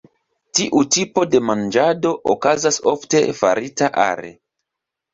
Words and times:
Tiu 0.59 0.81
tipo 0.95 1.25
de 1.35 1.41
manĝado 1.51 2.15
okazas 2.37 2.83
ofte 2.95 3.25
farita 3.45 3.95
are. 4.11 4.37